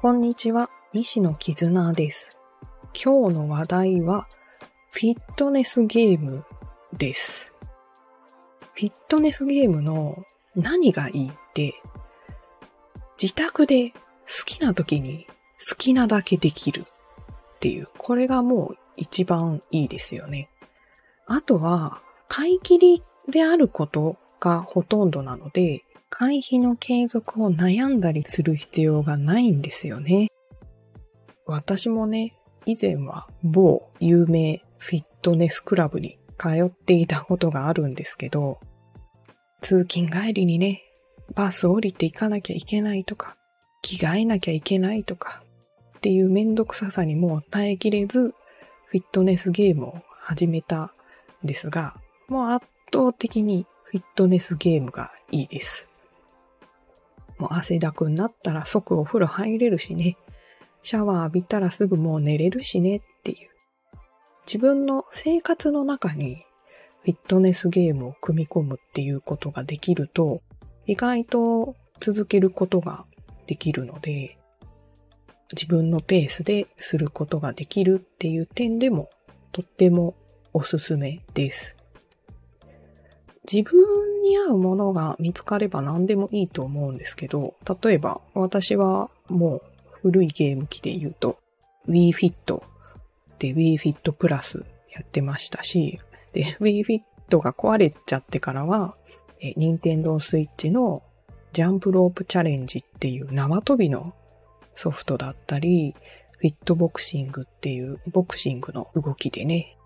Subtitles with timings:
[0.00, 2.30] こんにちは、西野絆です。
[2.94, 4.26] 今日の話題は、
[4.92, 6.46] フィットネスゲーム
[6.96, 7.52] です。
[8.72, 10.24] フィットネスゲームの
[10.56, 11.74] 何がいいって、
[13.20, 13.96] 自宅で好
[14.46, 15.26] きな時に
[15.68, 16.86] 好きなだけできる
[17.56, 20.48] っていう、これがもう一番いいですよね。
[21.26, 30.28] あとは、買い切りであることがほとんどなので、会費の継続を悩んだりする必要がないんですよね。
[31.46, 32.34] 私もね、
[32.66, 38.58] 以前は某有名フィットネスクラブに通っていたことがあるんですけど、
[39.62, 40.82] 通勤帰りにね、
[41.34, 43.36] バス降りていかなきゃいけないとか、
[43.82, 45.42] 着替えなきゃいけないとか、
[45.98, 48.34] っていうめんどくささにもう耐えきれず、
[48.86, 50.92] フィットネスゲームを始めた
[51.44, 51.94] んですが、
[52.28, 55.89] もう圧倒的にフィットネスゲームがいいです。
[57.40, 60.18] もう汗だくになったら即お風呂入れるしね。
[60.82, 63.48] シャワー浴びたらすぐもう寝れるしねっていう。
[64.46, 66.44] 自分の生活の中に
[67.02, 70.42] フィットネスゲームを組み込むっていうことができると、
[70.86, 73.06] 意外と続けることが
[73.46, 74.36] できるので、
[75.50, 79.08] 自分のペースですることができるっていう点でも
[79.52, 80.14] とっても
[80.52, 81.74] おすすめです。
[83.50, 89.62] 自分に合うものが見つかれば何でもいいと思うんですけど、例えば私はもう
[90.02, 91.38] 古いゲーム機で言うと
[91.88, 92.62] Wii Fit
[93.38, 96.00] で Wii Fit Plus やってましたし、
[96.32, 98.94] で Wii Fit が壊れちゃってからは、
[99.40, 101.02] え Nintendo Switch の
[101.52, 104.14] ジャンプロープチャレンジっていう縄跳びの
[104.74, 105.94] ソフトだったり、
[106.38, 109.76] フィットボクシングっていうボクシングの動きでね、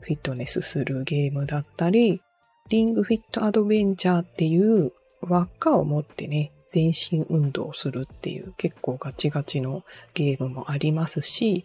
[0.00, 2.20] フィットネスするゲームだったり、
[2.68, 11.64] リングフィットアドベンチャーっていう輪っかを持ってね、全身運動をするっていう結構ガチガチのゲームもありますし、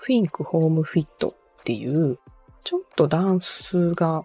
[0.00, 1.28] フィンクホームフィット
[1.60, 2.18] っていう
[2.64, 4.24] ちょっとダンスが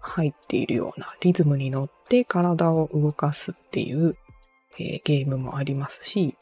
[0.00, 4.16] 入っているようなリズムに乗って体を動かすっていう、
[4.78, 6.36] えーゲームもありますし、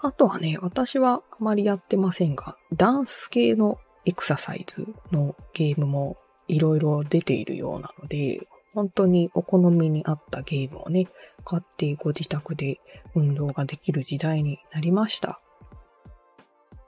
[0.00, 6.16] あとはね、私はあまりやってませんが、ダンス系のエクササイズのゲームも
[6.50, 11.08] いろいろ出ているようなので、本当にお好みに合ったゲームをね、
[11.44, 12.80] 買ってご自宅で
[13.14, 15.40] 運動ができる時代になりました。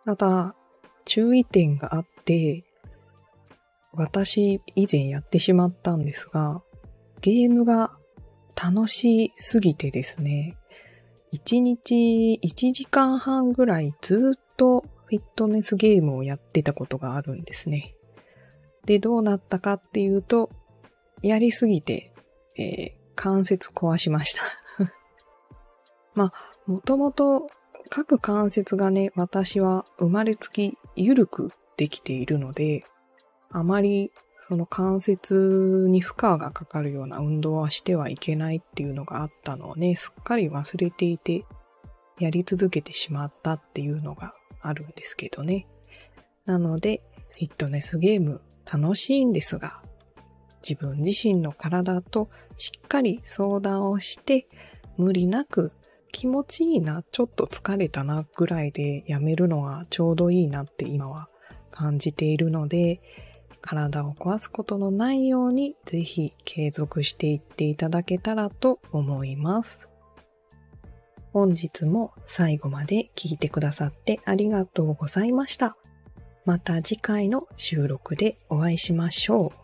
[0.05, 0.55] ただ、
[1.05, 2.65] 注意点があって、
[3.93, 6.62] 私以前やってしまったんですが、
[7.21, 7.97] ゲームが
[8.61, 10.56] 楽しすぎてですね、
[11.33, 17.94] 1日1時間半ぐらいずっとフィットネスゲームをやってたことがあるんですね。
[18.87, 20.50] で、どうなったかっていうと、
[21.22, 22.12] やりすぎて、
[22.56, 24.43] えー関節壊しました。
[26.15, 26.32] まあ、
[26.66, 27.48] もともと
[27.88, 32.84] 各関節がね、私は生まれつき緩くできているので、
[33.50, 34.10] あまり
[34.48, 41.44] その関節に負荷がかかるような運動はしてはいけないっていうのがあったのをね、すっかり忘れていて、
[42.19, 45.66] やり続けてしまったっていうのがあるんですけどね。
[46.44, 48.41] なので、フィットネスゲーム
[48.71, 49.83] 楽しいんですが、
[50.67, 54.47] 自分自身の体としっかり相談をして、
[54.97, 55.73] 無理なく
[56.12, 61.28] 気持ちいいな、ちょっと疲れたなぐらいでやめるのがちょうどいいなって今は
[61.71, 63.00] 感じているので、
[63.61, 69.81] 体を壊すことのないようにぜひ継続していっていただけたらと思います。
[71.33, 75.77] 本日も最後まで聞いてくださってありがとうございました。
[76.44, 79.62] また次回の収録でお会いしましょう。